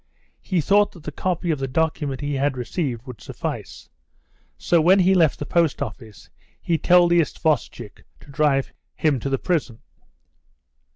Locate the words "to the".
9.19-9.37